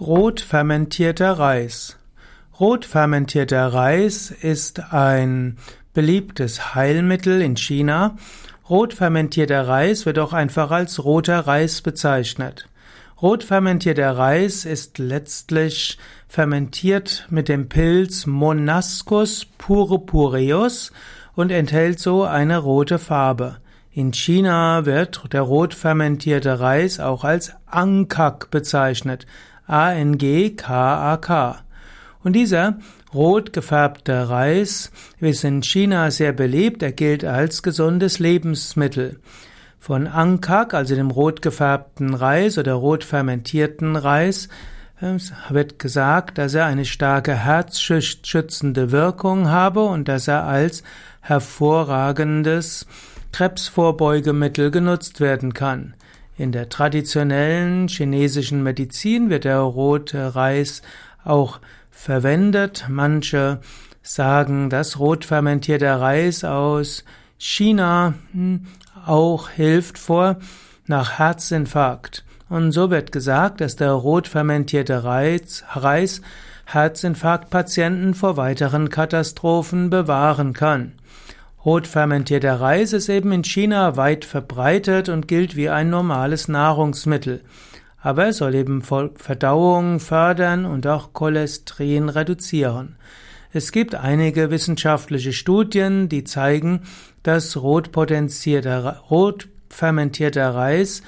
[0.00, 1.96] Rot fermentierter Reis.
[2.60, 5.56] Rot fermentierter Reis ist ein
[5.92, 8.16] beliebtes Heilmittel in China.
[8.70, 12.68] Rot fermentierter Reis wird auch einfach als roter Reis bezeichnet.
[13.20, 20.92] Rot fermentierter Reis ist letztlich fermentiert mit dem Pilz Monascus purpureus
[21.34, 23.56] und enthält so eine rote Farbe.
[23.90, 29.26] In China wird der rot fermentierte Reis auch als Angkak bezeichnet.
[29.68, 31.58] A-N-G-K-A-K.
[32.24, 32.78] Und dieser
[33.14, 36.82] rot gefärbte Reis ist in China sehr beliebt.
[36.82, 39.20] Er gilt als gesundes Lebensmittel.
[39.78, 44.48] Von Angkak, also dem rot gefärbten Reis oder rot fermentierten Reis,
[45.48, 50.82] wird gesagt, dass er eine starke herzschützende Wirkung habe und dass er als
[51.20, 52.86] hervorragendes
[53.30, 55.94] Krebsvorbeugemittel genutzt werden kann.
[56.38, 60.82] In der traditionellen chinesischen Medizin wird der rote Reis
[61.24, 61.58] auch
[61.90, 62.86] verwendet.
[62.88, 63.58] Manche
[64.02, 67.04] sagen, dass rot fermentierter Reis aus
[67.38, 68.66] China hm,
[69.04, 70.36] auch hilft vor
[70.86, 72.24] nach Herzinfarkt.
[72.48, 76.22] Und so wird gesagt, dass der rot fermentierte Reis, Reis
[76.66, 80.92] Herzinfarktpatienten vor weiteren Katastrophen bewahren kann.
[81.68, 87.42] Rot fermentierter Reis ist eben in China weit verbreitet und gilt wie ein normales Nahrungsmittel.
[88.00, 92.96] Aber er soll eben Verdauung fördern und auch Cholesterin reduzieren.
[93.52, 96.84] Es gibt einige wissenschaftliche Studien, die zeigen,
[97.22, 97.90] dass rot
[99.68, 101.02] fermentierter Reis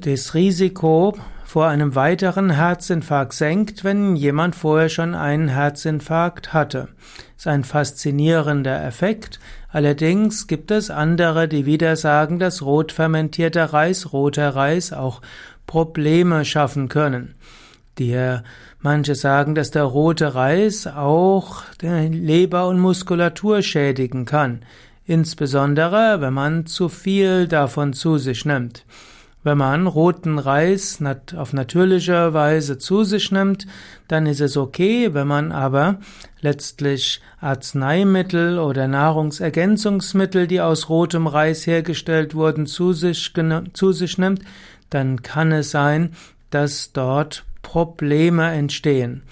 [0.00, 1.16] das Risiko
[1.50, 6.90] vor einem weiteren Herzinfarkt senkt, wenn jemand vorher schon einen Herzinfarkt hatte.
[7.34, 9.40] Das ist ein faszinierender Effekt.
[9.68, 15.22] Allerdings gibt es andere, die wieder sagen, dass rot fermentierter Reis, roter Reis auch
[15.66, 17.34] Probleme schaffen können.
[17.98, 18.36] Die,
[18.78, 24.60] manche sagen, dass der rote Reis auch Leber und Muskulatur schädigen kann.
[25.04, 28.84] Insbesondere, wenn man zu viel davon zu sich nimmt.
[29.42, 31.02] Wenn man roten Reis
[31.34, 33.66] auf natürliche Weise zu sich nimmt,
[34.06, 35.14] dann ist es okay.
[35.14, 35.98] Wenn man aber
[36.42, 43.32] letztlich Arzneimittel oder Nahrungsergänzungsmittel, die aus rotem Reis hergestellt wurden, zu sich,
[43.72, 44.42] zu sich nimmt,
[44.90, 46.12] dann kann es sein,
[46.50, 49.22] dass dort Probleme entstehen.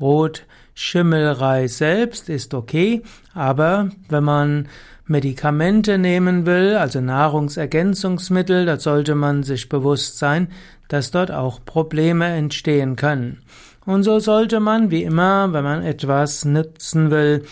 [0.00, 0.44] Rot
[0.78, 4.68] Schimmelreis selbst ist okay, aber wenn man
[5.06, 10.48] Medikamente nehmen will, also Nahrungsergänzungsmittel, da sollte man sich bewusst sein,
[10.88, 13.38] dass dort auch Probleme entstehen können.
[13.86, 17.44] Und so sollte man, wie immer, wenn man etwas nutzen will,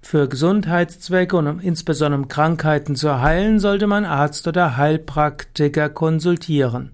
[0.00, 6.92] für Gesundheitszwecke und um, insbesondere um Krankheiten zu heilen, sollte man Arzt oder Heilpraktiker konsultieren.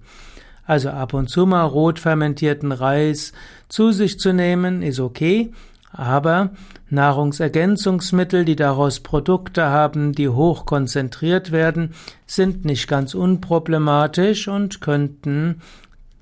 [0.64, 3.32] Also ab und zu mal rot fermentierten Reis
[3.68, 5.52] zu sich zu nehmen, ist okay,
[5.96, 6.50] aber
[6.90, 11.94] Nahrungsergänzungsmittel, die daraus Produkte haben, die hoch konzentriert werden,
[12.26, 15.60] sind nicht ganz unproblematisch und könnten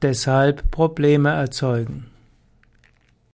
[0.02, 2.06] deshalb Probleme erzeugen.